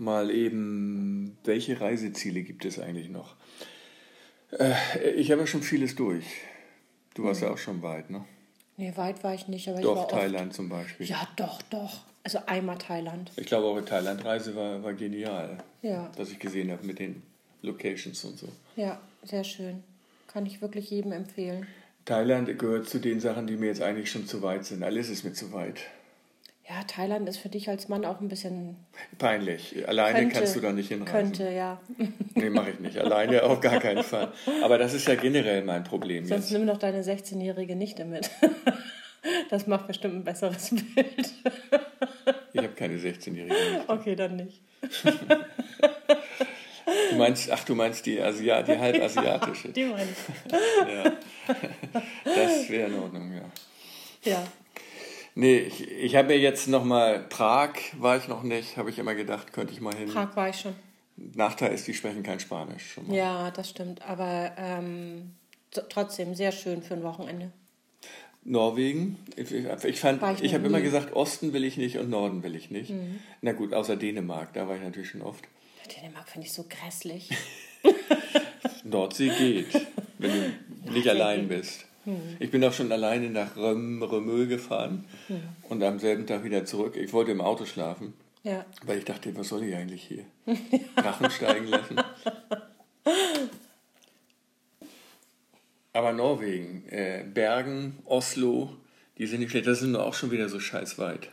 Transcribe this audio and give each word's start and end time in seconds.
mal 0.00 0.30
eben, 0.30 1.36
welche 1.44 1.80
Reiseziele 1.80 2.42
gibt 2.42 2.64
es 2.64 2.78
eigentlich 2.78 3.08
noch? 3.08 3.36
Äh, 4.52 4.74
ich 5.16 5.30
habe 5.30 5.42
ja 5.42 5.46
schon 5.46 5.62
vieles 5.62 5.94
durch. 5.94 6.24
Du 7.14 7.24
warst 7.24 7.42
ja 7.42 7.50
auch 7.50 7.58
schon 7.58 7.82
weit, 7.82 8.10
ne? 8.10 8.24
Nee, 8.76 8.92
weit 8.96 9.24
war 9.24 9.34
ich 9.34 9.48
nicht, 9.48 9.68
aber 9.68 9.80
Doch, 9.80 9.90
ich 9.90 10.12
war 10.12 10.20
Thailand 10.20 10.54
zum 10.54 10.68
Beispiel. 10.68 11.04
Oft, 11.04 11.10
ja, 11.10 11.28
doch, 11.36 11.62
doch. 11.62 12.04
Also 12.22 12.38
einmal 12.46 12.78
Thailand. 12.78 13.32
Ich 13.36 13.46
glaube, 13.46 13.66
eure 13.66 13.84
Thailand-Reise 13.84 14.54
war, 14.54 14.82
war 14.82 14.92
genial. 14.92 15.58
Ja. 15.82 16.10
Was 16.16 16.30
ich 16.30 16.38
gesehen 16.38 16.70
habe 16.70 16.86
mit 16.86 16.98
den 16.98 17.22
Locations 17.62 18.24
und 18.24 18.38
so. 18.38 18.48
Ja, 18.76 19.00
sehr 19.24 19.44
schön. 19.44 19.82
Kann 20.28 20.46
ich 20.46 20.60
wirklich 20.62 20.90
jedem 20.90 21.12
empfehlen. 21.12 21.66
Thailand 22.04 22.58
gehört 22.58 22.88
zu 22.88 22.98
den 23.00 23.20
Sachen, 23.20 23.46
die 23.46 23.56
mir 23.56 23.66
jetzt 23.66 23.82
eigentlich 23.82 24.10
schon 24.10 24.26
zu 24.26 24.42
weit 24.42 24.64
sind. 24.64 24.82
Alles 24.82 25.10
ist 25.10 25.24
mir 25.24 25.32
zu 25.32 25.52
weit. 25.52 25.80
Ja, 26.68 26.82
Thailand 26.86 27.26
ist 27.28 27.38
für 27.38 27.48
dich 27.48 27.68
als 27.70 27.88
Mann 27.88 28.04
auch 28.04 28.20
ein 28.20 28.28
bisschen. 28.28 28.76
Peinlich. 29.16 29.88
Alleine 29.88 30.18
Könnte, 30.18 30.34
kannst 30.36 30.54
du 30.56 30.60
da 30.60 30.70
nicht 30.72 30.88
hinreisen. 30.88 31.12
Könnte, 31.32 31.50
ja. 31.50 31.80
Nee, 32.34 32.50
mache 32.50 32.70
ich 32.70 32.80
nicht. 32.80 32.98
Alleine 32.98 33.42
auf 33.44 33.60
gar 33.60 33.80
keinen 33.80 34.02
Fall. 34.04 34.32
Aber 34.62 34.76
das 34.76 34.92
ist 34.92 35.08
ja 35.08 35.14
generell 35.14 35.64
mein 35.64 35.82
Problem 35.84 36.26
Sonst 36.26 36.50
jetzt. 36.50 36.58
nimm 36.58 36.66
doch 36.66 36.76
deine 36.76 37.02
16-jährige 37.02 37.74
Nichte 37.76 38.04
mit. 38.04 38.30
Das 39.50 39.66
macht 39.66 39.88
bestimmt 39.88 40.14
ein 40.14 40.24
besseres 40.24 40.70
Bild. 40.94 41.32
Ich 42.52 42.58
habe 42.62 42.68
keine 42.68 42.94
16-Jährige. 42.96 43.54
Okay, 43.88 44.14
dann 44.14 44.36
nicht. 44.36 44.62
Du 47.10 47.16
meinst, 47.16 47.50
ach, 47.50 47.64
du 47.64 47.74
meinst 47.74 48.06
die, 48.06 48.20
Asia, 48.22 48.62
die 48.62 48.78
halb 48.78 49.02
asiatische. 49.02 49.70
Die 49.70 49.84
meine 49.84 50.04
ich. 50.04 50.52
Ja. 50.88 51.12
Das 52.24 52.68
wäre 52.70 52.88
in 52.88 52.94
Ordnung, 52.98 53.32
ja. 53.34 54.30
Ja. 54.32 54.42
Nee, 55.40 55.58
ich, 55.58 55.88
ich 55.88 56.16
habe 56.16 56.28
mir 56.28 56.38
jetzt 56.40 56.66
nochmal, 56.66 57.20
Prag 57.20 57.74
war 57.96 58.16
ich 58.16 58.26
noch 58.26 58.42
nicht, 58.42 58.76
habe 58.76 58.90
ich 58.90 58.98
immer 58.98 59.14
gedacht, 59.14 59.52
könnte 59.52 59.72
ich 59.72 59.80
mal 59.80 59.94
hin. 59.94 60.08
Prag 60.08 60.34
war 60.34 60.48
ich 60.48 60.56
schon. 60.56 60.74
Nachteil 61.16 61.72
ist, 61.72 61.86
die 61.86 61.94
sprechen 61.94 62.24
kein 62.24 62.40
Spanisch. 62.40 62.94
Schon 62.94 63.06
mal. 63.06 63.16
Ja, 63.16 63.52
das 63.52 63.70
stimmt. 63.70 64.02
Aber 64.02 64.50
ähm, 64.58 65.36
trotzdem 65.90 66.34
sehr 66.34 66.50
schön 66.50 66.82
für 66.82 66.94
ein 66.94 67.04
Wochenende. 67.04 67.52
Norwegen, 68.42 69.16
ich, 69.36 69.52
ich, 69.52 70.00
fand, 70.00 70.20
War 70.22 70.34
ich 70.34 70.42
ich 70.42 70.54
habe 70.54 70.66
immer. 70.66 70.80
Mhm. 70.80 70.82
gesagt, 70.82 71.14
Osten 71.14 71.52
will 71.52 71.62
ich 71.62 71.76
nicht 71.76 71.98
und 71.98 72.10
Norden 72.10 72.42
will 72.42 72.56
ich 72.56 72.72
nicht. 72.72 72.92
Na 73.40 73.52
gut, 73.52 73.72
außer 73.74 73.94
Dänemark, 73.94 74.54
da 74.54 74.66
war 74.66 74.74
ich 74.74 74.82
natürlich 74.82 75.10
schon 75.10 75.22
oft. 75.22 75.44
Dänemark 75.94 76.28
finde 76.28 76.48
ich 76.48 76.52
so 76.52 76.64
grässlich. 76.68 77.30
Nordsee 78.82 79.28
geht, 79.38 79.86
wenn 80.18 80.32
du 80.32 80.92
nicht 80.92 81.08
allein 81.08 81.46
bist. 81.46 81.84
Ich 82.38 82.50
bin 82.50 82.64
auch 82.64 82.72
schon 82.72 82.90
alleine 82.92 83.30
nach 83.30 83.56
Röm, 83.56 84.02
Römö 84.02 84.46
gefahren 84.46 85.04
und 85.68 85.82
am 85.82 85.98
selben 85.98 86.26
Tag 86.26 86.44
wieder 86.44 86.64
zurück. 86.64 86.96
Ich 86.96 87.12
wollte 87.12 87.32
im 87.32 87.40
Auto 87.40 87.64
schlafen, 87.66 88.14
Ja. 88.42 88.64
weil 88.84 88.98
ich 88.98 89.04
dachte, 89.04 89.36
was 89.36 89.48
soll 89.48 89.64
ich 89.64 89.74
eigentlich 89.74 90.02
hier? 90.04 90.24
Drachen 90.96 91.30
steigen 91.30 91.66
lassen. 91.68 91.96
Aber 95.92 96.12
Norwegen, 96.12 96.86
äh, 96.88 97.24
Bergen, 97.32 97.98
Oslo, 98.04 98.70
die 99.18 99.26
sind 99.26 99.40
nicht 99.40 99.50
schlecht. 99.50 99.66
Das 99.66 99.80
sind 99.80 99.92
nur 99.92 100.04
auch 100.04 100.14
schon 100.14 100.30
wieder 100.30 100.48
so 100.48 100.60
scheiß 100.60 100.98
weit. 100.98 101.28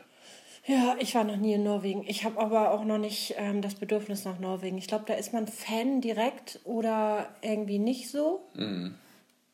Ja, 0.65 0.95
ich 0.99 1.13
war 1.13 1.23
noch 1.23 1.35
nie 1.37 1.53
in 1.53 1.63
Norwegen. 1.63 2.03
Ich 2.07 2.23
habe 2.23 2.39
aber 2.39 2.71
auch 2.71 2.83
noch 2.85 2.97
nicht 2.97 3.35
ähm, 3.37 3.61
das 3.61 3.75
Bedürfnis 3.75 4.25
nach 4.25 4.39
Norwegen. 4.39 4.79
Ich 4.79 4.87
glaube, 4.87 5.03
da 5.07 5.13
ist 5.13 5.31
man 5.33 5.45
Fan 5.47 6.01
direkt 6.01 6.59
oder 6.63 7.29
irgendwie 7.43 7.77
nicht 7.77 8.09
so. 8.09 8.43
Mhm. 8.55 8.95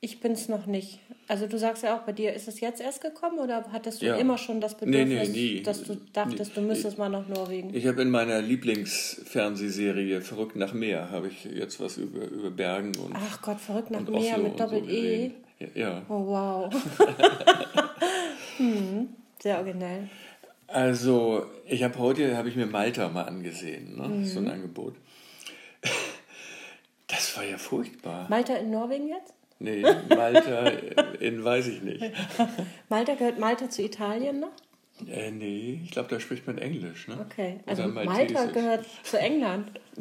Ich 0.04 0.20
bin 0.20 0.32
es 0.32 0.50
noch 0.50 0.66
nicht. 0.66 1.00
Also 1.28 1.46
du 1.46 1.60
sagst 1.60 1.84
ja 1.84 1.96
auch, 1.96 2.02
bei 2.02 2.12
dir 2.12 2.34
ist 2.34 2.48
es 2.48 2.60
jetzt 2.60 2.82
erst 2.82 3.02
gekommen 3.02 3.38
oder 3.38 3.64
hattest 3.72 4.02
du 4.02 4.08
Ja. 4.08 4.16
immer 4.16 4.40
schon 4.40 4.60
das 4.60 4.76
Nee, 4.82 4.88
nee, 4.88 5.04
Bedürfnis, 5.06 5.30
nie. 5.30 5.62
dass 5.62 5.84
du 5.84 5.96
dachtest, 6.12 6.58
du 6.58 6.62
müsstest 6.62 6.98
mal 6.98 7.08
nach 7.08 7.28
Norwegen? 7.28 7.72
Ich 7.76 7.86
habe 7.86 8.02
in 8.02 8.10
meiner 8.10 8.42
Lieblingsfernsehserie 8.42 10.22
Verrückt 10.22 10.56
nach 10.56 10.74
Meer, 10.74 11.12
habe 11.12 11.28
ich 11.28 11.44
jetzt 11.46 11.80
was 11.80 11.98
über, 11.98 12.26
über 12.26 12.50
Bergen 12.50 12.94
und, 12.98 13.14
Ach 13.16 13.42
Gott, 13.44 13.60
verrückt 13.62 13.92
nach 13.92 14.02
Meer 14.02 14.34
Oslo 14.34 14.44
mit 14.44 14.52
und 14.54 14.58
so 14.58 14.64
Doppel-E. 14.66 15.30
gesehen. 15.30 15.34
Ja, 15.76 16.02
oh 16.10 16.26
wow. 16.26 16.74
hm, 18.58 19.10
sehr 19.40 19.58
originell. 19.58 20.10
Also, 20.68 21.46
ich 21.68 21.84
habe 21.84 22.00
heute, 22.00 22.36
habe 22.38 22.50
ich 22.50 22.56
mir 22.56 22.66
Malta 22.66 23.08
mal 23.10 23.26
angesehen, 23.26 23.96
ne? 23.98 24.26
so 24.26 24.40
ein 24.40 24.46
Mhm. 24.46 24.52
Angebot. 24.52 24.96
Das 27.08 27.36
war 27.36 27.44
ja 27.44 27.58
furchtbar. 27.58 28.26
Malta 28.30 28.56
in 28.56 28.72
Norwegen 28.72 29.10
jetzt? 29.10 29.34
Nee, 29.62 29.86
Malta 30.10 30.70
in 31.20 31.44
weiß 31.44 31.68
ich 31.68 31.82
nicht. 31.84 32.04
Malta 32.90 33.14
gehört 33.14 33.38
Malta 33.40 33.70
zu 33.70 33.84
Italien 33.84 34.40
noch? 34.40 34.52
Äh, 35.08 35.30
nee, 35.32 35.82
ich 35.84 35.92
glaube, 35.92 36.10
da 36.10 36.20
spricht 36.20 36.48
man 36.48 36.58
Englisch. 36.58 37.08
Ne? 37.08 37.18
Okay, 37.30 37.60
also 37.68 37.88
Malta 37.88 38.46
gehört 38.46 38.86
zu 39.04 39.20
England. 39.20 39.80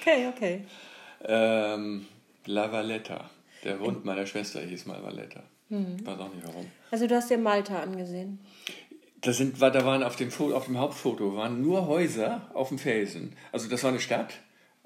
okay, 0.00 0.28
okay. 0.34 0.64
Ähm, 1.24 2.06
La 2.44 2.70
Valletta. 2.70 3.30
Der 3.64 3.80
Hund 3.80 4.04
meiner 4.04 4.26
Schwester 4.26 4.60
hieß 4.60 4.84
mal 4.86 5.02
Valletta. 5.02 5.42
Mhm. 5.70 6.06
Weiß 6.06 6.20
auch 6.20 6.32
nicht 6.32 6.46
warum. 6.46 6.66
Also 6.90 7.06
du 7.06 7.16
hast 7.16 7.30
dir 7.30 7.38
Malta 7.38 7.80
angesehen. 7.80 8.38
Das 9.22 9.38
sind, 9.38 9.60
da 9.60 9.84
waren 9.84 10.02
auf 10.02 10.16
dem, 10.16 10.30
auf 10.52 10.66
dem 10.66 10.78
Hauptfoto 10.78 11.34
waren 11.36 11.62
nur 11.62 11.86
Häuser 11.86 12.50
auf 12.52 12.68
dem 12.68 12.78
Felsen. 12.78 13.32
Also 13.50 13.68
das 13.68 13.82
war 13.82 13.90
eine 13.90 14.00
Stadt, 14.00 14.34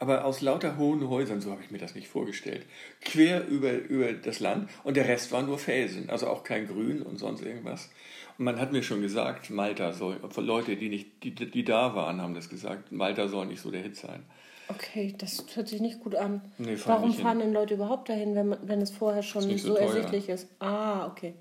aber 0.00 0.24
aus 0.24 0.40
lauter 0.40 0.76
hohen 0.76 1.08
Häusern, 1.08 1.40
so 1.40 1.50
habe 1.50 1.62
ich 1.62 1.70
mir 1.70 1.78
das 1.78 1.94
nicht 1.94 2.08
vorgestellt. 2.08 2.66
Quer 3.02 3.46
über, 3.46 3.72
über 3.72 4.12
das 4.12 4.40
Land 4.40 4.70
und 4.82 4.96
der 4.96 5.06
Rest 5.06 5.30
war 5.32 5.42
nur 5.42 5.58
Felsen, 5.58 6.10
also 6.10 6.26
auch 6.28 6.42
kein 6.42 6.66
Grün 6.66 7.02
und 7.02 7.18
sonst 7.18 7.42
irgendwas. 7.42 7.90
Und 8.38 8.46
man 8.46 8.58
hat 8.58 8.72
mir 8.72 8.82
schon 8.82 9.02
gesagt, 9.02 9.50
Malta 9.50 9.92
soll, 9.92 10.20
Leute, 10.36 10.76
die, 10.76 10.88
nicht, 10.88 11.22
die, 11.22 11.34
die 11.34 11.64
da 11.64 11.94
waren, 11.94 12.20
haben 12.20 12.34
das 12.34 12.48
gesagt, 12.48 12.90
Malta 12.90 13.28
soll 13.28 13.46
nicht 13.46 13.60
so 13.60 13.70
der 13.70 13.82
Hit 13.82 13.96
sein. 13.96 14.24
Okay, 14.68 15.14
das 15.18 15.44
hört 15.54 15.68
sich 15.68 15.80
nicht 15.80 16.00
gut 16.00 16.14
an. 16.14 16.40
Nee, 16.58 16.76
Warum 16.86 17.08
nicht 17.08 17.16
hin. 17.16 17.24
fahren 17.24 17.40
denn 17.40 17.52
Leute 17.52 17.74
überhaupt 17.74 18.08
dahin, 18.08 18.34
wenn, 18.36 18.56
wenn 18.62 18.80
es 18.80 18.90
vorher 18.90 19.22
schon 19.22 19.46
nicht 19.46 19.62
so 19.62 19.74
so, 19.74 19.76
ersichtlich 19.76 20.28
ist? 20.28 20.48
Ah, 20.60 21.06
okay. 21.06 21.34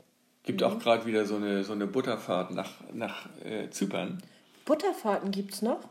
Gibt 0.44 0.64
auch 0.64 0.80
gerade 0.80 1.06
wieder 1.06 1.26
so 1.26 1.36
eine, 1.36 1.64
so 1.64 1.74
eine 1.74 1.86
Butterfahrt 1.86 2.52
nach, 2.52 2.72
nach 2.91 3.30
äh, 3.46 3.70
Zypern. 3.70 4.22
Butterfahrten 4.69 5.31
gibt's 5.31 5.63
noch? 5.63 5.80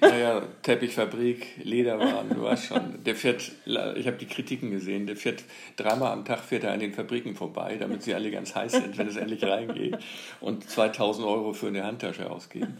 Naja, 0.00 0.42
Teppichfabrik, 0.62 1.62
Lederwaren, 1.62 2.28
du 2.28 2.42
weißt 2.42 2.66
schon. 2.66 3.04
Der 3.04 3.14
fährt, 3.14 3.52
ich 3.66 4.06
habe 4.06 4.16
die 4.16 4.26
Kritiken 4.26 4.70
gesehen, 4.70 5.06
der 5.06 5.16
fährt 5.16 5.44
dreimal 5.76 6.12
am 6.12 6.24
Tag 6.24 6.40
fährt 6.40 6.64
er 6.64 6.72
an 6.72 6.80
den 6.80 6.92
Fabriken 6.92 7.36
vorbei, 7.36 7.76
damit 7.78 8.02
sie 8.02 8.14
alle 8.14 8.30
ganz 8.30 8.54
heiß 8.54 8.72
sind, 8.72 8.98
wenn 8.98 9.06
es 9.08 9.16
endlich 9.16 9.44
reingeht. 9.44 9.98
Und 10.40 10.68
2000 10.68 11.26
Euro 11.26 11.52
für 11.52 11.68
eine 11.68 11.84
Handtasche 11.84 12.30
ausgeben. 12.30 12.78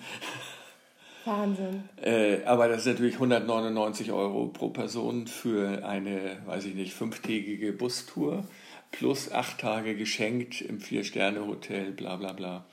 Wahnsinn. 1.25 1.85
Äh, 2.03 2.43
aber 2.45 2.69
das 2.69 2.81
ist 2.81 2.87
natürlich 2.87 3.15
199 3.15 4.13
Euro 4.13 4.47
pro 4.47 4.71
Person 4.71 5.27
für 5.27 5.85
eine, 5.85 6.39
weiß 6.47 6.65
ich 6.67 6.75
nicht, 6.75 6.95
fünftägige 6.95 7.73
Bustour 7.73 8.45
plus 8.93 9.33
acht 9.33 9.59
Tage 9.59 9.97
geschenkt 9.97 10.61
im 10.61 10.81
Vier-Sterne-Hotel, 10.81 11.93
bla 11.93 12.17
bla 12.17 12.33
bla. 12.33 12.65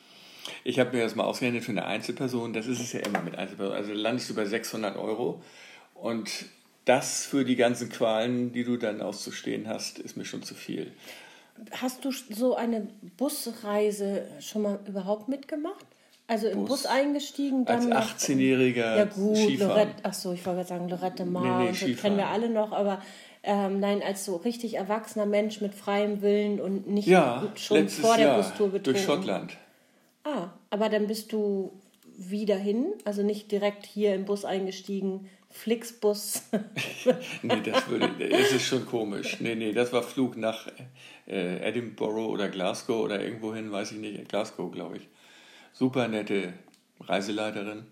Ich 0.63 0.79
habe 0.79 0.95
mir 0.95 1.03
das 1.03 1.15
mal 1.15 1.23
ausgerechnet 1.23 1.63
für 1.63 1.71
eine 1.71 1.85
Einzelperson, 1.85 2.53
das 2.53 2.67
ist 2.67 2.79
es 2.79 2.93
ja 2.93 3.01
immer 3.01 3.21
mit 3.21 3.37
Einzelpersonen. 3.37 3.77
Also 3.77 3.93
landest 3.93 4.29
du 4.29 4.35
bei 4.35 4.45
600 4.45 4.97
Euro 4.97 5.41
und 5.95 6.29
das 6.85 7.25
für 7.25 7.45
die 7.45 7.55
ganzen 7.55 7.89
Qualen, 7.89 8.51
die 8.53 8.63
du 8.63 8.77
dann 8.77 9.01
auszustehen 9.01 9.67
hast, 9.67 9.99
ist 9.99 10.17
mir 10.17 10.25
schon 10.25 10.41
zu 10.43 10.55
viel. 10.55 10.91
Hast 11.79 12.03
du 12.05 12.11
so 12.11 12.55
eine 12.55 12.87
Busreise 13.17 14.23
schon 14.39 14.63
mal 14.63 14.79
überhaupt 14.87 15.29
mitgemacht? 15.29 15.85
Also 16.27 16.47
im 16.47 16.59
Bus, 16.59 16.69
Bus? 16.69 16.85
eingestiegen, 16.85 17.65
dann 17.65 17.77
Als 17.77 17.85
nach- 17.87 18.15
18-jähriger 18.17 18.97
Ja 18.97 19.05
gut, 19.05 19.35
Skifahren. 19.35 19.69
Lorette, 19.69 19.93
ach 20.03 20.13
so, 20.13 20.31
ich 20.31 20.45
wollte 20.45 20.57
gerade 20.59 20.69
sagen 20.69 20.89
Lorette 20.89 21.25
Mar 21.25 21.59
Nee, 21.63 21.71
nee, 21.71 21.93
so 21.93 22.01
kennen 22.01 22.17
wir 22.17 22.27
alle 22.27 22.49
noch, 22.49 22.71
aber 22.71 23.01
ähm, 23.43 23.79
nein, 23.81 24.01
als 24.01 24.23
so 24.25 24.37
richtig 24.37 24.75
erwachsener 24.75 25.25
Mensch 25.25 25.59
mit 25.61 25.73
freiem 25.75 26.21
Willen 26.21 26.61
und 26.61 26.87
nicht 26.87 27.07
Ja, 27.07 27.43
schon 27.57 27.89
vor 27.89 28.15
der 28.15 28.27
Jahr 28.27 28.37
Bustour 28.37 28.67
betrunken. 28.69 28.83
durch 28.93 29.03
Schottland. 29.03 29.57
Ah, 30.23 30.49
aber 30.69 30.89
dann 30.89 31.07
bist 31.07 31.31
du 31.33 31.71
wieder 32.17 32.57
hin, 32.57 32.93
also 33.05 33.23
nicht 33.23 33.51
direkt 33.51 33.85
hier 33.85 34.13
im 34.13 34.25
Bus 34.25 34.45
eingestiegen, 34.45 35.29
Flixbus. 35.49 36.43
Nee, 37.41 37.61
das 37.63 37.89
würde, 37.89 38.09
es 38.19 38.51
ist 38.51 38.65
schon 38.65 38.85
komisch. 38.85 39.39
Nee, 39.39 39.55
nee, 39.55 39.73
das 39.73 39.91
war 39.91 40.03
Flug 40.03 40.37
nach 40.37 40.67
äh, 41.27 41.57
Edinburgh 41.67 42.27
oder 42.27 42.47
Glasgow 42.49 43.03
oder 43.03 43.23
irgendwohin, 43.23 43.71
weiß 43.71 43.93
ich 43.93 43.97
nicht, 43.97 44.29
Glasgow, 44.29 44.71
glaube 44.71 44.97
ich. 44.97 45.07
Super 45.73 46.07
nette 46.07 46.53
Reiseleiterin. 46.99 47.85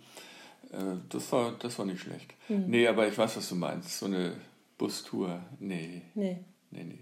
Äh, 0.72 0.98
das, 1.10 1.32
war, 1.32 1.56
das 1.58 1.80
war 1.80 1.86
nicht 1.86 2.02
schlecht. 2.02 2.34
Nee, 2.48 2.88
aber 2.88 3.08
ich 3.08 3.18
weiß, 3.18 3.38
was 3.38 3.50
du 3.50 3.56
meinst. 3.56 3.98
So 3.98 4.06
eine 4.06 4.34
Bustour, 4.78 5.42
nee, 5.60 6.04
nee. 6.14 6.38
nee, 6.72 6.84
nee. 6.84 7.00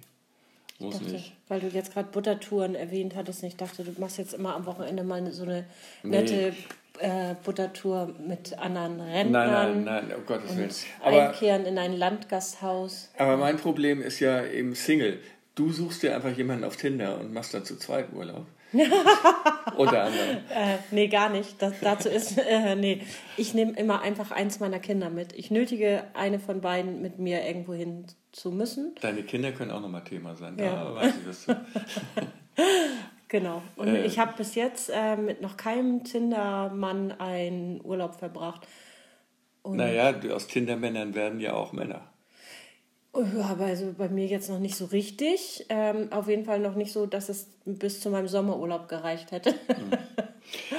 Muss 0.79 1.00
dachte, 1.00 1.12
nicht. 1.12 1.33
weil 1.47 1.59
du 1.59 1.68
jetzt 1.68 1.94
gerade 1.94 2.09
Buttertouren 2.09 2.75
erwähnt 2.75 3.15
hattest, 3.15 3.41
ich 3.44 3.56
dachte, 3.56 3.83
du 3.83 4.00
machst 4.00 4.18
jetzt 4.18 4.33
immer 4.33 4.56
am 4.56 4.65
Wochenende 4.65 5.03
mal 5.03 5.31
so 5.31 5.44
eine 5.44 5.65
nette 6.03 6.53
äh, 7.00 7.35
Buttertour 7.44 8.13
mit 8.25 8.57
anderen 8.59 9.00
Rentnern. 9.00 9.51
Nein, 9.51 9.83
nein, 9.83 10.07
nein, 10.07 10.18
um 10.18 10.25
Gottes 10.25 10.56
Willen. 10.56 10.69
Aber, 11.01 11.29
einkehren 11.29 11.65
in 11.65 11.77
ein 11.77 11.94
Landgasthaus. 11.94 13.12
aber 13.18 13.38
mein 13.38 13.57
Problem 13.57 14.01
ist 14.01 14.19
ja 14.19 14.45
eben 14.45 14.75
Single. 14.75 15.19
Du 15.56 15.71
suchst 15.71 16.03
dir 16.03 16.15
einfach 16.15 16.35
jemanden 16.38 16.63
auf 16.63 16.77
Tinder 16.77 17.19
und 17.19 17.33
machst 17.33 17.53
dann 17.53 17.65
zu 17.65 17.77
zweit 17.77 18.13
Urlaub. 18.13 18.45
Unter 19.77 20.03
anderem. 20.03 20.38
Äh, 20.53 20.77
nee, 20.91 21.07
gar 21.07 21.29
nicht. 21.29 21.59
Das, 21.62 21.74
dazu 21.81 22.09
ist, 22.09 22.38
äh, 22.50 22.75
nee, 22.75 23.01
ich 23.38 23.53
nehme 23.53 23.74
immer 23.74 24.01
einfach 24.01 24.31
eins 24.31 24.59
meiner 24.59 24.79
Kinder 24.79 25.09
mit. 25.09 25.33
Ich 25.33 25.50
nötige 25.50 26.03
eine 26.13 26.39
von 26.39 26.62
beiden 26.62 27.01
mit 27.01 27.18
mir 27.18 27.45
irgendwo 27.45 27.74
hin 27.74 28.06
zu 28.38 28.51
müssen. 28.51 28.95
Deine 29.01 29.24
Kinder 29.24 29.51
können 29.51 29.72
auch 29.72 29.81
nochmal 29.81 30.04
Thema 30.04 30.36
sein. 30.36 30.57
Ja. 30.60 30.84
Da 30.84 30.95
weiß 30.95 31.13
ich 31.18 31.25
das. 31.25 31.48
genau. 33.28 33.63
Und 33.75 33.88
äh, 33.88 34.06
ich 34.06 34.19
habe 34.19 34.34
bis 34.38 34.56
jetzt 34.56 34.92
äh, 34.94 35.18
mit 35.18 35.42
noch 35.42 35.57
keinem 35.57 36.04
Tindermann 36.04 37.12
einen 37.13 37.84
Urlaub 37.84 38.16
verbracht. 38.16 38.68
Und 39.63 39.78
naja, 39.78 40.13
aus 40.31 40.48
Tindermännern 40.48 41.16
werden 41.16 41.39
ja 41.39 41.54
auch 41.54 41.74
Männer. 41.74 42.01
Ja, 43.17 43.45
aber 43.45 43.65
also 43.65 43.93
bei 43.97 44.09
mir 44.09 44.25
jetzt 44.25 44.49
noch 44.49 44.59
nicht 44.59 44.75
so 44.75 44.85
richtig. 44.85 45.65
Ähm, 45.69 46.11
auf 46.11 46.27
jeden 46.27 46.45
Fall 46.45 46.59
noch 46.59 46.75
nicht 46.75 46.91
so, 46.91 47.05
dass 47.05 47.29
es 47.29 47.47
bis 47.65 47.99
zu 47.99 48.09
meinem 48.09 48.27
Sommerurlaub 48.27 48.87
gereicht 48.87 49.31
hätte. 49.31 49.51
Hm. 49.67 49.91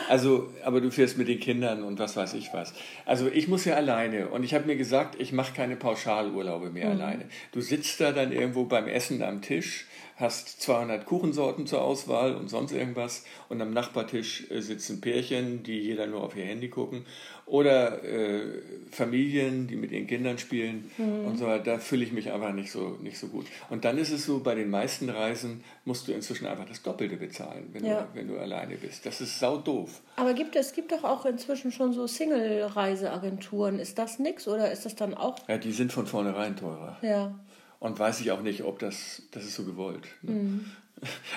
Also, 0.08 0.48
aber 0.64 0.80
du 0.80 0.90
fährst 0.90 1.18
mit 1.18 1.28
den 1.28 1.40
Kindern 1.40 1.82
und 1.82 1.98
was 1.98 2.16
weiß 2.16 2.34
ich 2.34 2.54
was. 2.54 2.72
Also 3.04 3.28
ich 3.28 3.48
muss 3.48 3.66
ja 3.66 3.74
alleine 3.74 4.28
und 4.28 4.42
ich 4.42 4.54
habe 4.54 4.66
mir 4.66 4.76
gesagt, 4.76 5.20
ich 5.20 5.32
mache 5.32 5.52
keine 5.52 5.76
Pauschalurlaube 5.76 6.70
mehr 6.70 6.86
mhm. 6.86 6.92
alleine. 6.92 7.24
Du 7.52 7.60
sitzt 7.60 8.00
da 8.00 8.12
dann 8.12 8.32
irgendwo 8.32 8.64
beim 8.64 8.88
Essen 8.88 9.22
am 9.22 9.42
Tisch 9.42 9.86
hast 10.18 10.60
200 10.62 11.06
Kuchensorten 11.06 11.66
zur 11.66 11.82
Auswahl 11.82 12.34
und 12.34 12.48
sonst 12.50 12.72
irgendwas 12.72 13.24
und 13.48 13.62
am 13.62 13.72
Nachbartisch 13.72 14.50
äh, 14.50 14.60
sitzen 14.60 15.00
Pärchen, 15.00 15.62
die 15.62 15.78
jeder 15.78 16.06
nur 16.06 16.24
auf 16.24 16.36
ihr 16.36 16.44
Handy 16.44 16.68
gucken 16.68 17.06
oder 17.46 18.04
äh, 18.04 18.40
Familien, 18.90 19.68
die 19.68 19.76
mit 19.76 19.90
ihren 19.92 20.06
Kindern 20.06 20.36
spielen 20.38 20.90
mhm. 20.98 21.24
und 21.24 21.38
so 21.38 21.46
weiter. 21.46 21.64
Da 21.64 21.78
fühle 21.78 22.04
ich 22.04 22.12
mich 22.12 22.30
einfach 22.30 22.52
nicht 22.52 22.70
so, 22.70 22.98
nicht 23.00 23.18
so 23.18 23.28
gut. 23.28 23.46
Und 23.70 23.84
dann 23.84 23.96
ist 23.96 24.10
es 24.10 24.26
so, 24.26 24.40
bei 24.40 24.54
den 24.54 24.70
meisten 24.70 25.08
Reisen 25.08 25.62
musst 25.84 26.08
du 26.08 26.12
inzwischen 26.12 26.46
einfach 26.46 26.66
das 26.66 26.82
Doppelte 26.82 27.16
bezahlen, 27.16 27.68
wenn, 27.72 27.84
ja. 27.84 28.02
du, 28.02 28.18
wenn 28.18 28.28
du 28.28 28.38
alleine 28.38 28.76
bist. 28.76 29.06
Das 29.06 29.20
ist 29.20 29.38
sau 29.38 29.58
doof. 29.58 30.02
Aber 30.16 30.34
gibt 30.34 30.56
es 30.56 30.72
gibt 30.72 30.92
doch 30.92 31.04
auch 31.04 31.24
inzwischen 31.26 31.72
schon 31.72 31.92
so 31.92 32.06
Single-Reiseagenturen. 32.06 33.78
Ist 33.78 33.98
das 33.98 34.18
nix 34.18 34.48
oder 34.48 34.70
ist 34.70 34.84
das 34.84 34.96
dann 34.96 35.14
auch? 35.14 35.36
Ja, 35.48 35.58
die 35.58 35.72
sind 35.72 35.92
von 35.92 36.06
vornherein 36.06 36.56
teurer. 36.56 36.98
Ja. 37.02 37.38
Und 37.80 37.98
weiß 37.98 38.20
ich 38.20 38.32
auch 38.32 38.42
nicht, 38.42 38.64
ob 38.64 38.78
das, 38.78 39.22
das 39.30 39.44
ist 39.44 39.54
so 39.54 39.64
gewollt. 39.64 40.06
Ne? 40.22 40.32
Mhm. 40.32 40.70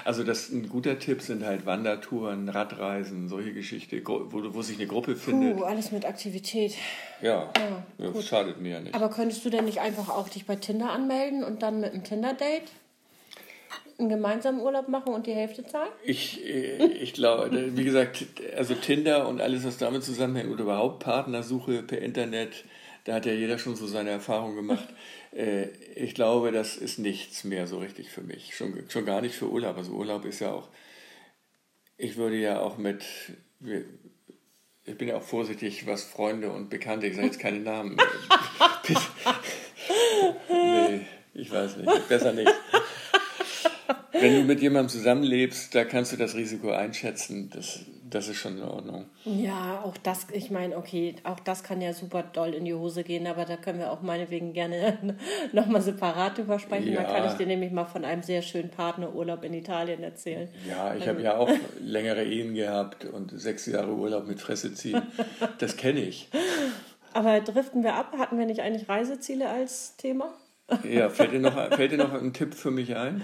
Also 0.06 0.24
das 0.24 0.50
ein 0.50 0.70
guter 0.70 0.98
Tipp 0.98 1.22
sind 1.22 1.46
halt 1.46 1.66
Wandertouren, 1.66 2.50
Radreisen, 2.50 3.30
solche 3.30 3.54
Geschichten, 3.54 4.02
wo, 4.06 4.54
wo 4.54 4.62
sich 4.64 4.78
eine 4.78 4.88
Gruppe 4.88 5.16
findet. 5.16 5.58
Puh, 5.58 5.64
alles 5.64 5.92
mit 5.92 6.06
Aktivität. 6.06 6.74
Ja, 7.22 7.52
ja 7.56 8.12
das 8.12 8.26
schadet 8.26 8.60
mir 8.60 8.72
ja 8.72 8.80
nicht. 8.80 8.96
Aber 8.96 9.10
könntest 9.10 9.46
du 9.46 9.50
denn 9.50 9.66
nicht 9.66 9.80
einfach 9.80 10.10
auch 10.10 10.30
dich 10.30 10.46
bei 10.46 10.56
Tinder 10.56 10.90
anmelden 10.90 11.44
und 11.44 11.62
dann 11.62 11.80
mit 11.80 11.94
einem 11.94 12.04
Tinder-Date 12.04 12.72
einen 14.00 14.10
gemeinsamen 14.10 14.62
Urlaub 14.62 14.88
machen 14.88 15.14
und 15.14 15.28
die 15.28 15.34
Hälfte 15.34 15.66
zahlen? 15.66 15.92
Ich, 16.04 16.44
äh, 16.44 16.84
ich 16.88 17.14
glaube, 17.14 17.76
wie 17.76 17.84
gesagt, 17.84 18.26
also 18.58 18.74
Tinder 18.74 19.28
und 19.28 19.42
alles, 19.42 19.64
was 19.64 19.78
damit 19.78 20.04
zusammenhängt 20.04 20.50
oder 20.50 20.64
überhaupt 20.64 21.04
Partnersuche 21.04 21.84
per 21.84 22.02
Internet, 22.02 22.66
da 23.03 23.15
hat 23.15 23.25
ja 23.25 23.33
jeder 23.33 23.57
schon 23.57 23.75
so 23.75 23.88
seine 23.88 24.12
Erfahrung 24.12 24.56
gemacht. 24.56 24.88
Äh, 25.33 25.69
ich 25.95 26.13
glaube, 26.13 26.51
das 26.51 26.75
ist 26.75 27.00
nichts 27.00 27.45
mehr 27.45 27.65
so 27.65 27.80
richtig 27.80 28.09
für 28.09 28.19
mich. 28.19 28.53
Schon, 28.53 28.83
schon 28.89 29.06
gar 29.06 29.21
nicht 29.21 29.33
für 29.33 29.50
Urlaub. 29.50 29.77
Also 29.77 29.94
Urlaub 29.94 30.25
ist 30.25 30.42
ja 30.42 30.51
auch, 30.51 30.68
ich 31.95 32.18
würde 32.18 32.36
ja 32.36 32.59
auch 32.59 32.77
mit, 32.77 33.06
ich 34.83 34.98
bin 34.98 35.07
ja 35.07 35.15
auch 35.15 35.24
vorsichtig, 35.24 35.88
was 35.88 36.03
Freunde 36.03 36.51
und 36.51 36.69
Bekannte, 36.69 37.07
ich 37.07 37.15
sage 37.15 37.27
jetzt 37.27 37.39
keine 37.39 37.62
Namen. 37.62 37.95
nee, 40.50 41.06
ich 41.33 41.50
weiß 41.50 41.77
nicht, 41.77 42.09
besser 42.09 42.33
nicht. 42.33 42.51
Wenn 44.12 44.36
du 44.36 44.44
mit 44.44 44.62
jemandem 44.62 44.89
zusammenlebst, 44.89 45.74
da 45.74 45.86
kannst 45.86 46.12
du 46.12 46.18
das 46.18 46.36
Risiko 46.36 46.71
einschätzen. 46.71 47.50
Das, 47.51 47.86
das 48.12 48.28
ist 48.28 48.38
schon 48.38 48.58
in 48.58 48.63
Ordnung. 48.63 49.06
Ja, 49.24 49.81
auch 49.84 49.96
das, 49.98 50.28
ich 50.31 50.52
meine, 50.52 50.78
okay, 50.78 51.16
auch 51.24 51.40
das 51.40 51.63
kann 51.63 51.81
ja 51.81 51.94
super 51.94 52.24
doll 52.24 52.54
in 52.54 52.66
die 52.66 52.74
Hose 52.74 53.04
gehen, 53.04 53.25
aber 53.25 53.46
da 53.46 53.56
können 53.56 53.80
wir 53.80 53.92
auch 53.92 54.02
meinetwegen 54.02 54.54
gerne 54.54 54.98
nochmal 55.54 55.81
separat 55.81 56.38
drüber 56.38 56.60
sprechen. 56.60 56.94
Ja. 56.94 57.04
Da 57.04 57.13
kann 57.13 57.28
ich 57.28 57.34
dir 57.34 57.48
nämlich 57.48 57.72
mal 57.72 57.86
von 57.86 58.06
einem 58.06 58.22
sehr 58.22 58.42
schönen 58.42 58.69
Partnerurlaub 58.69 59.44
in 59.46 59.54
Italien 59.54 60.04
erzählen. 60.04 60.50
Ja, 60.69 60.94
ich 60.94 61.08
habe 61.08 61.22
ja 61.22 61.38
auch 61.38 61.50
längere 61.80 62.24
Ehen 62.24 62.54
gehabt 62.54 63.06
und 63.06 63.31
sechs 63.40 63.66
Jahre 63.66 63.94
Urlaub 63.94 64.28
mit 64.28 64.42
Fresse 64.42 64.74
ziehen. 64.74 65.02
Das 65.58 65.78
kenne 65.78 66.02
ich. 66.02 66.30
Aber 67.13 67.40
driften 67.42 67.84
wir 67.84 67.96
ab? 67.96 68.13
Hatten 68.18 68.38
wir 68.38 68.46
nicht 68.46 68.62
eigentlich 68.62 68.88
Reiseziele 68.88 69.50
als 69.50 69.96
Thema? 69.98 70.34
Ja, 70.84 71.10
fällt 71.10 71.34
dir 71.34 71.40
noch, 71.40 71.54
fällt 71.74 71.92
dir 71.92 71.98
noch 71.98 72.13
ein 72.13 72.34
Tipp 72.34 72.54
für 72.54 72.72
mich 72.72 72.96
ein? 72.96 73.22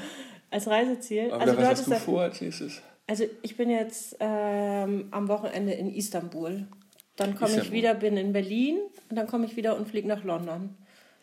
Als 0.50 0.68
Reiseziel? 0.68 1.32
Aber 1.32 1.44
also 1.44 1.58
was 1.58 1.68
hast 1.68 1.88
du 1.88 1.96
vor 1.96 2.22
als 2.22 2.42
nächstes? 2.42 2.82
Also 3.08 3.24
ich 3.42 3.56
bin 3.56 3.70
jetzt 3.70 4.18
ähm, 4.20 5.08
am 5.12 5.28
Wochenende 5.30 5.74
in 5.74 5.94
Istanbul. 5.94 6.68
Dann 7.16 7.36
komme 7.36 7.60
ich 7.60 7.72
wieder, 7.72 7.96
bin 7.96 8.16
in 8.16 8.32
Berlin 8.32 8.78
und 9.10 9.16
dann 9.16 9.28
komme 9.28 9.46
ich 9.46 9.56
wieder 9.56 9.76
und 9.76 9.88
fliege 9.88 10.08
nach 10.08 10.24
London. 10.24 10.76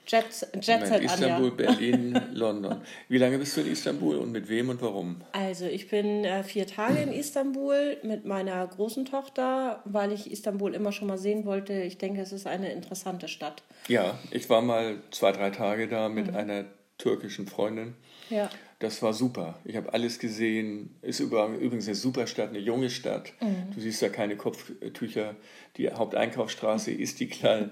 Jet, 0.07 0.25
Jet 0.61 0.81
Moment, 0.81 1.05
Istanbul, 1.05 1.51
Berlin, 1.57 2.21
London. 2.33 2.83
Wie 3.09 3.17
lange 3.17 3.39
bist 3.39 3.57
du 3.57 3.63
in 3.63 3.73
Istanbul 3.73 4.17
und 4.17 4.33
mit 4.33 4.49
wem 4.49 4.69
und 4.69 4.83
warum? 4.83 5.17
Also 5.33 5.65
ich 5.65 5.89
bin 5.89 6.25
äh, 6.25 6.43
vier 6.43 6.67
Tage 6.67 6.99
in 6.99 7.13
Istanbul 7.13 7.97
mit 8.03 8.27
meiner 8.27 8.67
großen 8.67 9.07
Tochter, 9.07 9.81
weil 9.87 10.13
ich 10.13 10.31
Istanbul 10.31 10.75
immer 10.75 10.93
schon 10.93 11.09
mal 11.09 11.17
sehen 11.17 11.47
wollte. 11.47 11.73
Ich 11.73 11.97
denke, 11.97 12.21
es 12.21 12.33
ist 12.33 12.47
eine 12.47 12.71
interessante 12.73 13.29
Stadt. 13.29 13.63
Ja, 13.89 14.19
ich 14.31 14.51
war 14.51 14.61
mal 14.61 14.99
zwei, 15.11 15.33
drei 15.33 15.51
Tage 15.51 15.89
da 15.89 16.11
mit 16.11 16.31
mhm. 16.31 16.37
einer 16.37 16.65
türkischen 16.99 17.47
Freundin. 17.47 17.95
Ja. 18.31 18.51
Das 18.79 19.03
war 19.03 19.13
super. 19.13 19.59
Ich 19.65 19.77
habe 19.77 19.93
alles 19.93 20.19
gesehen. 20.19 20.95
Ist 21.01 21.21
übrigens 21.21 21.87
eine 21.87 21.95
super 21.95 22.27
Stadt, 22.27 22.51
eine 22.51 22.59
junge 22.59 22.91
Stadt. 22.91 23.33
Mhm. 23.41 23.73
Du 23.75 23.81
siehst 23.81 24.03
da 24.03 24.09
keine 24.09 24.37
Kopftücher. 24.37 25.37
Die 25.77 25.91
Haupteinkaufsstraße 25.91 26.91
ist 26.93 27.21
die 27.21 27.29
klein. 27.29 27.71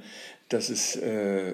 Das 0.49 0.71
ist, 0.71 0.97
äh, 0.97 1.53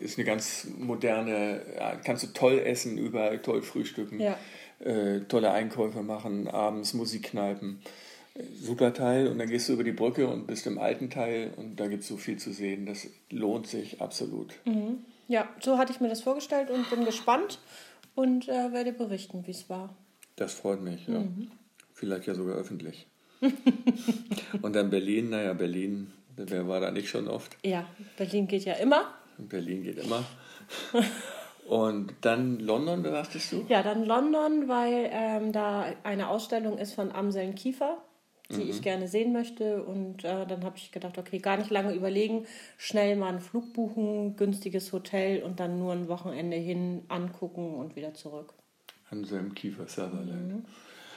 ist 0.00 0.18
eine 0.18 0.24
ganz 0.24 0.68
moderne, 0.76 1.62
kannst 2.04 2.24
du 2.24 2.28
toll 2.28 2.58
essen, 2.58 2.98
überall 2.98 3.40
toll 3.42 3.62
frühstücken, 3.62 4.20
ja. 4.20 4.36
äh, 4.80 5.20
tolle 5.20 5.52
Einkäufe 5.52 6.02
machen, 6.02 6.48
abends 6.48 6.94
Musikkneipen. 6.94 7.80
Super 8.60 8.92
Teil 8.92 9.28
und 9.28 9.38
dann 9.38 9.48
gehst 9.48 9.68
du 9.68 9.74
über 9.74 9.84
die 9.84 9.92
Brücke 9.92 10.26
und 10.26 10.46
bist 10.46 10.66
im 10.66 10.78
alten 10.78 11.10
Teil 11.10 11.52
und 11.56 11.78
da 11.78 11.88
gibt 11.88 12.02
es 12.02 12.08
so 12.08 12.16
viel 12.16 12.38
zu 12.38 12.52
sehen. 12.52 12.86
Das 12.86 13.06
lohnt 13.28 13.66
sich 13.66 14.00
absolut. 14.00 14.54
Mhm. 14.64 15.04
Ja, 15.30 15.48
so 15.60 15.78
hatte 15.78 15.92
ich 15.92 16.00
mir 16.00 16.08
das 16.08 16.22
vorgestellt 16.22 16.70
und 16.70 16.90
bin 16.90 17.04
gespannt 17.04 17.60
und 18.16 18.48
äh, 18.48 18.72
werde 18.72 18.92
berichten, 18.92 19.46
wie 19.46 19.52
es 19.52 19.70
war. 19.70 19.94
Das 20.34 20.54
freut 20.54 20.82
mich, 20.82 21.06
ja. 21.06 21.20
Mhm. 21.20 21.52
Vielleicht 21.94 22.26
ja 22.26 22.34
sogar 22.34 22.56
öffentlich. 22.56 23.06
und 24.62 24.74
dann 24.74 24.90
Berlin, 24.90 25.30
naja, 25.30 25.52
Berlin, 25.52 26.10
wer 26.34 26.66
war 26.66 26.80
da 26.80 26.90
nicht 26.90 27.08
schon 27.08 27.28
oft? 27.28 27.56
Ja, 27.64 27.86
Berlin 28.16 28.48
geht 28.48 28.64
ja 28.64 28.72
immer. 28.72 29.14
Berlin 29.38 29.84
geht 29.84 29.98
immer. 29.98 30.24
Und 31.68 32.14
dann 32.22 32.58
London, 32.58 33.04
sagtest 33.04 33.52
du? 33.52 33.64
Ja, 33.68 33.84
dann 33.84 34.04
London, 34.04 34.66
weil 34.66 35.08
ähm, 35.12 35.52
da 35.52 35.84
eine 36.02 36.28
Ausstellung 36.28 36.78
ist 36.78 36.94
von 36.94 37.12
Amseln 37.12 37.54
Kiefer 37.54 38.02
die 38.50 38.64
mhm. 38.64 38.70
ich 38.70 38.82
gerne 38.82 39.08
sehen 39.08 39.32
möchte. 39.32 39.82
Und 39.82 40.24
äh, 40.24 40.46
dann 40.46 40.64
habe 40.64 40.76
ich 40.76 40.92
gedacht, 40.92 41.18
okay, 41.18 41.38
gar 41.38 41.56
nicht 41.56 41.70
lange 41.70 41.94
überlegen, 41.94 42.46
schnell 42.76 43.16
mal 43.16 43.28
einen 43.28 43.40
Flug 43.40 43.72
buchen, 43.72 44.36
günstiges 44.36 44.92
Hotel 44.92 45.42
und 45.42 45.60
dann 45.60 45.78
nur 45.78 45.92
ein 45.92 46.08
Wochenende 46.08 46.56
hin 46.56 47.04
angucken 47.08 47.74
und 47.74 47.96
wieder 47.96 48.14
zurück. 48.14 48.54
Anselm 49.10 49.54
Kiefer 49.54 49.86
Sutherland. 49.86 50.52
Mhm. 50.52 50.64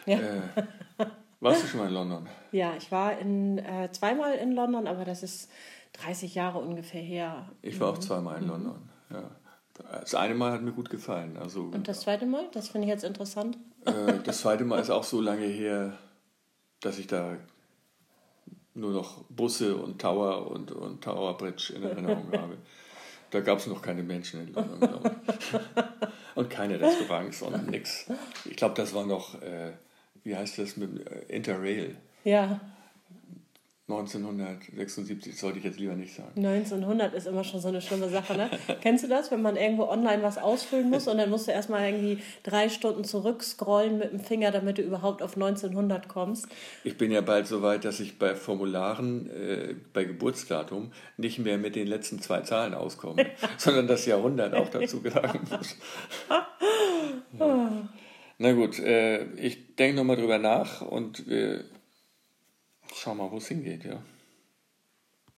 Ja. 0.06 0.18
Äh, 0.18 1.06
warst 1.40 1.64
du 1.64 1.68
schon 1.68 1.80
mal 1.82 1.88
in 1.88 1.94
London? 1.94 2.28
Ja, 2.52 2.76
ich 2.78 2.92
war 2.92 3.18
in, 3.18 3.58
äh, 3.58 3.90
zweimal 3.92 4.36
in 4.36 4.52
London, 4.52 4.88
aber 4.88 5.06
das 5.06 5.24
ist 5.24 5.52
30 5.94 6.36
Jahre 6.36 6.60
ungefähr 6.60 7.02
her. 7.02 7.50
Ich 7.62 7.80
war 7.80 7.92
mhm. 7.92 7.98
auch 7.98 8.00
zweimal 8.00 8.38
in 8.38 8.44
mhm. 8.44 8.50
London, 8.50 8.90
ja. 9.10 9.30
Das 9.92 10.14
eine 10.14 10.36
Mal 10.36 10.52
hat 10.52 10.62
mir 10.62 10.72
gut 10.72 10.92
gefallen. 10.92 11.36
Also, 11.36 11.62
und 11.62 11.88
das 11.88 12.02
zweite 12.02 12.28
Mal? 12.28 12.46
Das 12.52 12.70
finde 12.70 12.86
ich 12.86 12.94
jetzt 12.94 13.04
interessant. 13.04 13.58
Äh, 13.86 14.20
das 14.24 14.42
zweite 14.42 14.66
Mal 14.66 14.80
ist 14.80 14.92
auch 14.92 15.04
so 15.04 15.20
lange 15.20 15.46
her, 15.46 15.98
dass 16.86 17.00
ich 17.00 17.08
da 17.08 17.38
nur 18.76 18.92
noch 18.92 19.24
Busse 19.30 19.76
und 19.76 20.02
Tower 20.02 20.50
und, 20.52 20.72
und 20.72 21.04
Tower 21.04 21.38
Bridge 21.38 21.74
in 21.76 21.84
Erinnerung 21.84 22.32
habe. 22.38 22.58
Da 23.30 23.40
gab 23.40 23.60
es 23.60 23.68
noch 23.68 23.82
keine 23.82 24.04
Menschen 24.04 24.48
in 24.48 24.54
London. 24.54 25.00
und 26.36 26.50
keine 26.50 26.80
Restaurants 26.80 27.42
und 27.42 27.70
nichts. 27.70 28.06
Ich 28.46 28.56
glaube, 28.56 28.76
das 28.76 28.94
war 28.94 29.06
noch, 29.06 29.42
äh, 29.42 29.72
wie 30.24 30.36
heißt 30.36 30.60
das, 30.60 30.78
mit 30.78 31.08
äh, 31.08 31.36
Interrail. 31.36 31.96
Ja. 32.24 32.60
1976 33.90 35.38
sollte 35.38 35.58
ich 35.58 35.66
jetzt 35.66 35.78
lieber 35.78 35.96
nicht 35.96 36.16
sagen. 36.16 36.32
1900 36.38 37.14
ist 37.14 37.28
immer 37.28 37.44
schon 37.44 37.60
so 37.60 37.68
eine 37.68 37.82
schlimme 37.82 38.08
Sache, 38.08 38.38
ne? 38.38 38.50
Kennst 38.82 39.04
du 39.04 39.10
das, 39.10 39.30
wenn 39.30 39.42
man 39.42 39.58
irgendwo 39.58 39.84
online 39.84 40.24
was 40.24 40.38
ausfüllen 40.38 40.90
muss 40.90 41.10
und 41.10 41.18
dann 41.18 41.30
musst 41.30 41.48
du 41.48 41.52
erstmal 41.52 41.90
irgendwie 41.90 42.20
drei 42.44 42.70
Stunden 42.70 43.04
zurückscrollen 43.04 44.00
mit 44.00 44.14
dem 44.14 44.22
Finger, 44.22 44.52
damit 44.52 44.78
du 44.78 44.84
überhaupt 44.84 45.22
auf 45.22 45.36
1900 45.36 46.08
kommst? 46.08 46.48
Ich 46.86 46.98
bin 46.98 47.12
ja 47.12 47.20
bald 47.20 47.46
so 47.46 47.62
weit, 47.62 47.84
dass 47.84 48.00
ich 48.00 48.18
bei 48.18 48.36
Formularen 48.36 49.30
äh, 49.30 49.76
bei 49.92 50.06
Geburtsdatum 50.06 50.94
nicht 51.18 51.40
mehr 51.40 51.58
mit 51.58 51.76
den 51.76 51.88
letzten 51.88 52.22
zwei 52.22 52.40
Zahlen 52.40 52.76
auskomme, 52.76 53.26
sondern 53.58 53.88
das 53.88 54.06
Jahrhundert 54.06 54.54
auch 54.54 54.70
dazu 54.70 55.02
sagen 55.02 55.42
muss. 55.52 55.76
ja. 57.38 57.90
Na 58.38 58.54
gut, 58.54 58.80
äh, 58.80 59.26
ich 59.34 59.76
denke 59.76 59.98
nochmal 59.98 60.16
drüber 60.16 60.38
nach 60.38 60.82
und 60.82 61.28
wir 61.28 61.66
schauen 63.04 63.18
mal, 63.18 63.30
wo. 63.30 64.13